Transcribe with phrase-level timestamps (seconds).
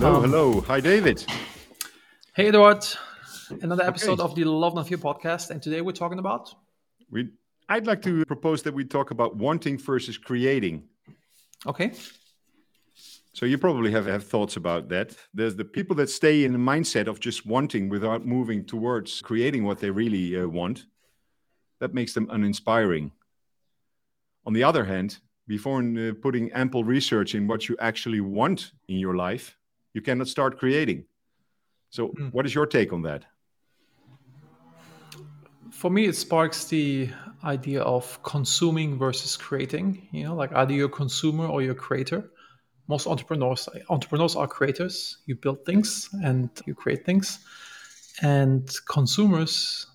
[0.00, 0.62] Hello, hello.
[0.62, 1.26] Hi, David.
[2.34, 2.86] Hey, Eduard.
[3.60, 4.22] Another episode okay.
[4.22, 6.54] of the Love Not Fear podcast, and today we're talking about.
[7.10, 7.28] We,
[7.68, 10.84] I'd like to propose that we talk about wanting versus creating.
[11.66, 11.92] Okay.
[13.34, 15.14] So you probably have, have thoughts about that.
[15.34, 19.64] There's the people that stay in the mindset of just wanting without moving towards creating
[19.64, 20.86] what they really uh, want.
[21.78, 23.12] That makes them uninspiring.
[24.46, 28.96] On the other hand, before uh, putting ample research in what you actually want in
[28.96, 29.58] your life,
[29.94, 31.04] you cannot start creating.
[31.90, 32.32] So, mm.
[32.32, 33.24] what is your take on that?
[35.70, 37.10] For me, it sparks the
[37.44, 40.08] idea of consuming versus creating.
[40.12, 42.30] You know, like either you're a consumer or you're a creator.
[42.88, 45.18] Most entrepreneurs entrepreneurs are creators.
[45.26, 47.38] You build things and you create things,
[48.20, 49.86] and consumers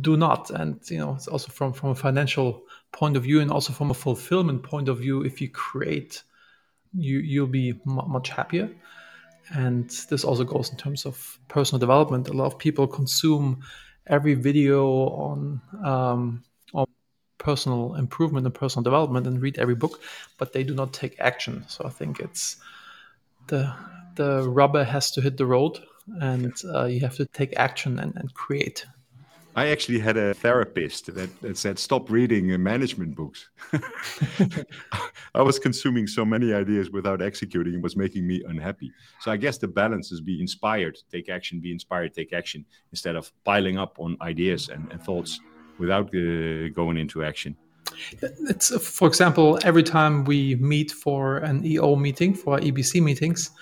[0.00, 0.50] do not.
[0.50, 3.90] And you know, it's also from from a financial point of view and also from
[3.90, 6.22] a fulfillment point of view if you create
[6.94, 8.70] you you'll be m- much happier.
[9.54, 12.28] And this also goes in terms of personal development.
[12.28, 13.62] A lot of people consume
[14.06, 16.86] every video on um, on
[17.38, 20.00] personal improvement and personal development and read every book
[20.38, 21.64] but they do not take action.
[21.68, 22.56] So i think it's
[23.46, 23.72] the
[24.16, 25.78] the rubber has to hit the road
[26.20, 28.84] and uh, you have to take action and, and create.
[29.54, 33.48] I actually had a therapist that, that said, stop reading management books.
[35.38, 37.74] I was consuming so many ideas without executing.
[37.74, 38.90] It was making me unhappy.
[39.20, 43.14] So I guess the balance is be inspired, take action, be inspired, take action, instead
[43.14, 45.38] of piling up on ideas and, and thoughts
[45.78, 47.56] without uh, going into action.
[48.20, 53.52] It's, for example, every time we meet for an EO meeting, for EBC meetings,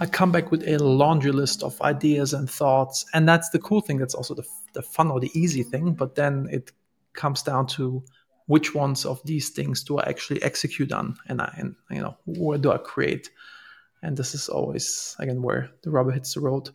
[0.00, 3.06] I come back with a laundry list of ideas and thoughts.
[3.14, 3.96] And that's the cool thing.
[3.96, 5.94] That's also the, the fun or the easy thing.
[5.94, 6.72] But then it
[7.14, 8.02] comes down to
[8.46, 11.16] which ones of these things do I actually execute on?
[11.28, 13.30] And I, and, you know, where do I create?
[14.02, 16.70] And this is always, again, where the rubber hits the road.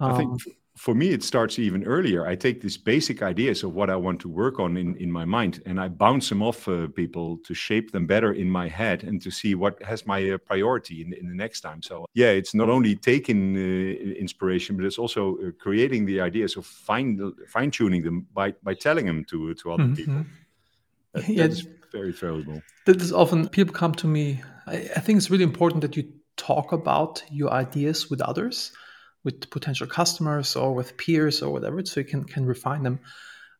[0.00, 0.38] Um, I think um,
[0.78, 2.24] for me, it starts even earlier.
[2.24, 5.24] I take these basic ideas of what I want to work on in, in my
[5.24, 9.02] mind and I bounce them off uh, people to shape them better in my head
[9.02, 11.82] and to see what has my uh, priority in, in the next time.
[11.82, 16.56] So, yeah, it's not only taking uh, inspiration, but it's also uh, creating the ideas
[16.56, 19.94] of fine, fine tuning them by, by telling them to, to other mm-hmm.
[19.94, 20.24] people.
[21.14, 22.62] That, yeah, that's very valuable.
[22.86, 24.42] That is often people come to me.
[24.66, 28.72] I, I think it's really important that you talk about your ideas with others
[29.24, 33.00] with potential customers or with peers or whatever, so you can can refine them.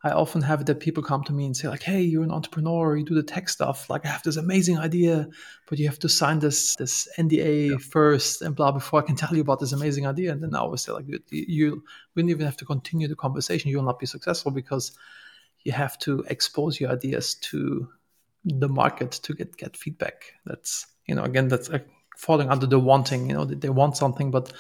[0.05, 2.97] I often have that people come to me and say like, "Hey, you're an entrepreneur,
[2.97, 3.91] you do the tech stuff.
[3.91, 5.29] Like, I have this amazing idea,
[5.69, 7.77] but you have to sign this this NDA yeah.
[7.79, 10.61] first and blah before I can tell you about this amazing idea." And then I
[10.61, 13.71] always say like, "You, you we don't even have to continue the conversation.
[13.71, 14.93] You will not be successful because
[15.65, 17.89] you have to expose your ideas to
[18.45, 20.33] the market to get get feedback.
[20.47, 21.81] That's you know again that's uh,
[22.17, 23.29] falling under the wanting.
[23.29, 24.53] You know, they want something, but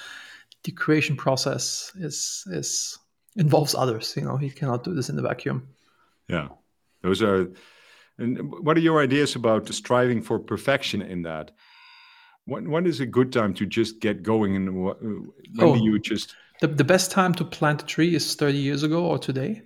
[0.64, 2.98] the creation process is is
[3.36, 4.14] involves others.
[4.16, 5.68] You know, he cannot do this in the vacuum.
[6.28, 6.48] Yeah,
[7.02, 7.52] those are.
[8.20, 11.52] And what are your ideas about striving for perfection in that?
[12.46, 14.56] When, when is a good time to just get going?
[14.56, 15.30] And when
[15.60, 18.82] oh, do you just the, the best time to plant a tree is 30 years
[18.82, 19.62] ago or today,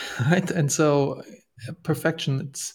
[0.30, 0.50] right?
[0.50, 1.22] And so
[1.82, 2.74] perfection, it's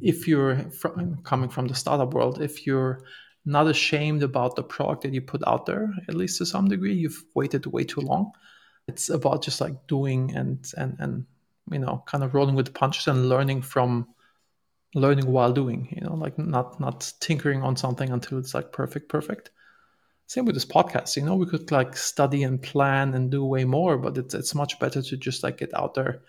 [0.00, 3.02] if you're from, coming from the startup world, if you're
[3.44, 6.94] not ashamed about the product that you put out there, at least to some degree.
[6.94, 8.32] You've waited way too long.
[8.86, 11.26] It's about just like doing and and and
[11.70, 14.08] you know, kind of rolling with punches and learning from
[14.94, 19.08] learning while doing, you know, like not not tinkering on something until it's like perfect,
[19.08, 19.50] perfect.
[20.26, 23.64] Same with this podcast, you know, we could like study and plan and do way
[23.64, 26.22] more, but it's it's much better to just like get out there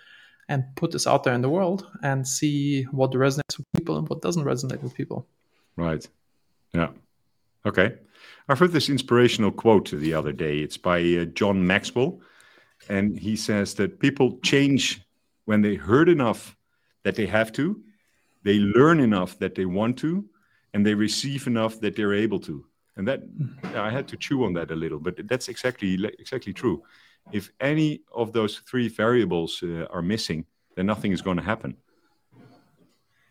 [0.49, 4.09] and put this out there in the world and see what resonates with people and
[4.09, 5.25] what doesn't resonate with people.
[5.77, 6.05] Right.
[6.73, 6.89] Yeah.
[7.65, 7.93] Okay.
[8.49, 10.57] I've heard this inspirational quote the other day.
[10.57, 12.19] It's by uh, John Maxwell.
[12.89, 15.01] And he says that people change
[15.45, 16.57] when they heard enough
[17.03, 17.81] that they have to,
[18.43, 20.25] they learn enough that they want to,
[20.73, 22.65] and they receive enough that they're able to.
[22.95, 23.21] And that
[23.75, 26.83] I had to chew on that a little, but that's exactly exactly true.
[27.31, 30.45] If any of those three variables uh, are missing,
[30.75, 31.77] then nothing is going to happen.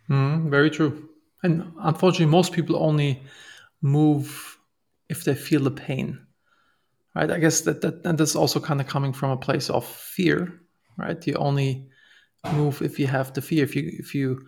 [0.08, 1.08] Mm, very true.
[1.42, 3.22] And unfortunately, most people only
[3.82, 4.58] move
[5.08, 6.18] if they feel the pain
[7.14, 9.84] right i guess that, that and that's also kind of coming from a place of
[9.84, 10.60] fear
[10.96, 11.88] right you only
[12.52, 14.40] move if you have the fear if you if you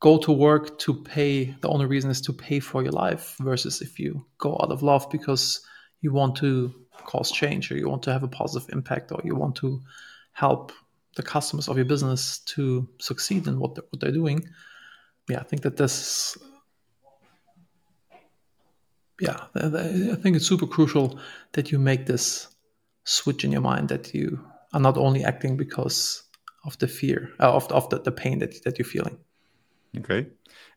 [0.00, 3.80] go to work to pay the only reason is to pay for your life versus
[3.80, 5.64] if you go out of love because
[6.00, 6.72] you want to
[7.04, 9.80] cause change or you want to have a positive impact or you want to
[10.32, 10.72] help
[11.16, 14.42] the customers of your business to succeed in what they're, what they're doing
[15.28, 16.38] yeah i think that this
[19.22, 21.18] yeah, I think it's super crucial
[21.52, 22.48] that you make this
[23.04, 26.24] switch in your mind that you are not only acting because
[26.64, 29.18] of the fear, uh, of, of the, the pain that, that you're feeling.
[29.96, 30.26] Okay.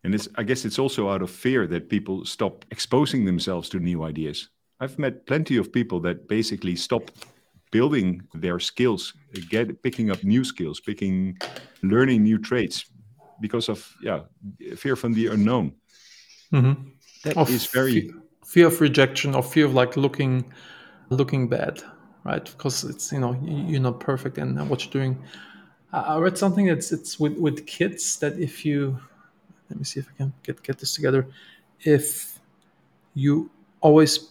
[0.04, 3.80] And it's, I guess it's also out of fear that people stop exposing themselves to
[3.80, 4.50] new ideas.
[4.80, 7.12] I've met plenty of people that basically stop
[7.72, 9.13] building their skills,
[9.50, 11.38] get picking up new skills, picking,
[11.81, 12.86] learning new traits
[13.42, 14.22] because of yeah
[14.75, 15.74] fear from the unknown.
[16.54, 16.89] Mm-hmm.
[17.24, 18.12] That of is very
[18.45, 20.45] fear of rejection or fear of like looking
[21.10, 21.81] looking bad,
[22.24, 22.44] right?
[22.44, 25.21] Because it's you know you're not perfect in what you're doing.
[25.92, 29.00] I read something that's it's with with kids that if you
[29.69, 31.28] let me see if I can get get this together.
[31.81, 32.39] If
[33.13, 33.50] you
[33.81, 34.30] always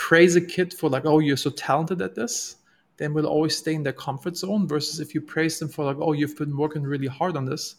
[0.00, 2.56] praise a kid for like, oh, you're so talented at this,
[2.96, 4.66] then will always stay in their comfort zone.
[4.66, 7.76] Versus if you praise them for like, oh, you've been working really hard on this,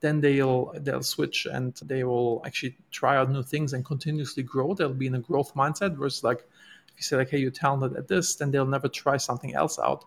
[0.00, 4.74] then they'll they'll switch and they will actually try out new things and continuously grow.
[4.74, 5.96] They'll be in a growth mindset.
[5.96, 6.40] Versus like,
[6.88, 9.78] if you say like, hey, you're talented at this, then they'll never try something else
[9.78, 10.04] out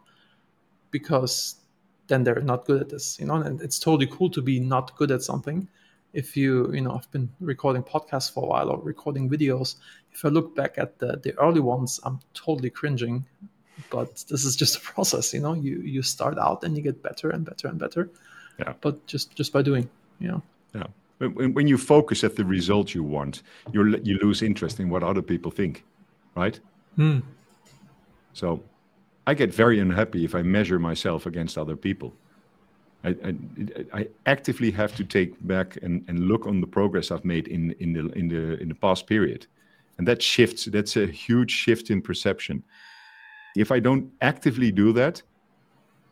[0.91, 1.55] because
[2.05, 3.19] then they're not good at this.
[3.19, 5.67] You know, and it's totally cool to be not good at something
[6.13, 9.75] if you you know i've been recording podcasts for a while or recording videos
[10.13, 13.25] if i look back at the, the early ones i'm totally cringing.
[13.91, 17.03] But this is just a process you know you you start out and you get
[17.03, 18.09] better and better and better.
[18.57, 18.73] Yeah.
[18.81, 19.87] But just just by doing
[20.19, 20.41] you know.
[20.73, 20.87] Yeah.
[21.19, 25.03] When, when you focus at the result you want you you lose interest in what
[25.03, 25.83] other people think
[26.35, 26.59] right?
[26.95, 27.19] Hmm.
[28.33, 28.61] so
[29.25, 32.13] i get very unhappy if i measure myself against other people
[33.03, 33.35] I, I,
[33.93, 37.71] I, actively have to take back and, and look on the progress I've made in,
[37.79, 39.45] in the in the in the past period,
[39.97, 40.65] and that shifts.
[40.65, 42.63] That's a huge shift in perception.
[43.55, 45.21] If I don't actively do that,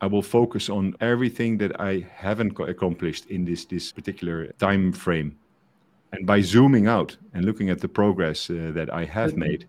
[0.01, 5.37] I will focus on everything that I haven't accomplished in this this particular time frame,
[6.11, 9.67] and by zooming out and looking at the progress uh, that I have made,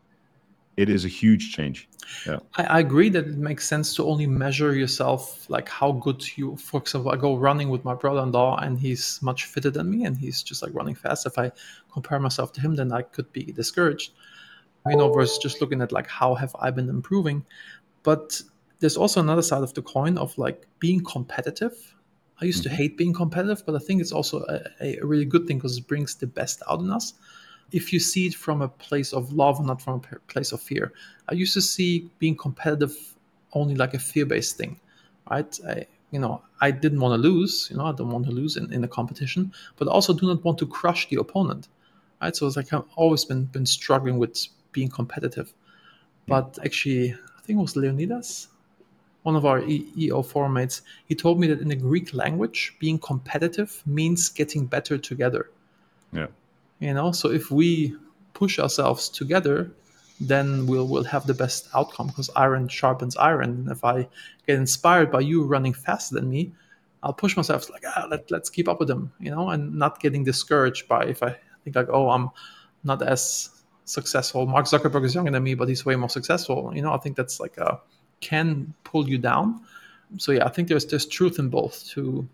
[0.76, 1.88] it is a huge change.
[2.26, 2.38] Yeah.
[2.56, 6.56] I, I, agree that it makes sense to only measure yourself like how good you
[6.56, 10.16] for example I go running with my brother-in-law and he's much fitter than me and
[10.16, 11.26] he's just like running fast.
[11.26, 11.50] If I
[11.92, 14.12] compare myself to him, then I could be discouraged.
[14.88, 17.44] You know, versus just looking at like how have I been improving.
[18.04, 18.40] But
[18.78, 21.74] there's also another side of the coin of like being competitive.
[22.40, 22.70] I used mm-hmm.
[22.70, 25.76] to hate being competitive, but I think it's also a, a really good thing because
[25.76, 27.14] it brings the best out in us
[27.72, 30.60] if you see it from a place of love and not from a place of
[30.60, 30.92] fear.
[31.28, 32.96] I used to see being competitive
[33.52, 34.78] only like a fear-based thing,
[35.30, 35.58] right?
[35.66, 37.68] I, you know, I didn't want to lose.
[37.70, 40.44] You know, I don't want to lose in, in a competition, but also do not
[40.44, 41.68] want to crush the opponent,
[42.22, 42.34] right?
[42.36, 45.52] So it's like I've always been been struggling with being competitive.
[46.28, 48.48] But actually, I think it was Leonidas,
[49.22, 50.82] one of our EO forum mates.
[51.06, 55.50] He told me that in the Greek language, being competitive means getting better together.
[56.12, 56.26] Yeah
[56.80, 57.12] you know?
[57.12, 57.96] So if we
[58.34, 59.70] push ourselves together
[60.20, 63.68] then we'll we'll have the best outcome because iron sharpens iron.
[63.70, 64.08] If i
[64.46, 66.52] get inspired by you running faster than me
[67.02, 69.50] i'll push myself like ah, let, let's keep up with them you know?
[69.50, 72.30] And not getting discouraged by if i think like oh i'm
[72.84, 73.50] not as
[73.84, 74.46] successful.
[74.46, 76.72] Mark zuckerberg is younger than me but he's way more successful.
[76.74, 77.80] You know i think that's like a
[78.20, 79.60] can pull you down.
[80.18, 82.26] So yeah i think there's there's truth in both to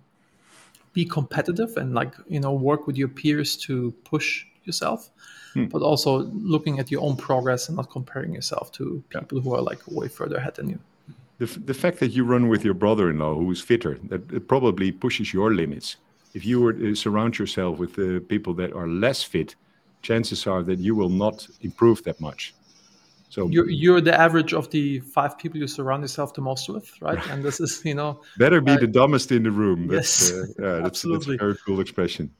[0.92, 5.10] be competitive and like you know work with your peers to push yourself
[5.54, 5.66] hmm.
[5.66, 6.18] but also
[6.54, 10.08] looking at your own progress and not comparing yourself to people who are like way
[10.08, 10.78] further ahead than you.
[11.38, 15.32] The, the fact that you run with your brother-in-law who is fitter that probably pushes
[15.32, 15.96] your limits.
[16.34, 19.56] If you were to surround yourself with the people that are less fit
[20.02, 22.54] chances are that you will not improve that much
[23.32, 26.92] so you're, you're the average of the five people you surround yourself the most with,
[27.00, 27.18] right?
[27.30, 29.86] And this is, you know, better be uh, the dumbest in the room.
[29.86, 31.36] That's, yes, uh, yeah, that's, absolutely.
[31.36, 32.30] That's a very cool expression.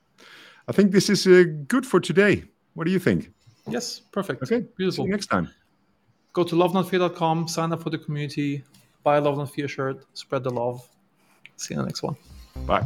[0.69, 2.45] I think this is uh, good for today.
[2.75, 3.33] What do you think?
[3.67, 4.43] Yes, perfect.
[4.43, 5.07] Okay, beautiful.
[5.07, 5.49] next time.
[6.35, 8.63] Go to lovenotfear.com, sign up for the community,
[9.03, 10.87] buy a Love Not Fear shirt, spread the love.
[11.57, 12.17] See you in the next one.
[12.67, 12.85] Bye.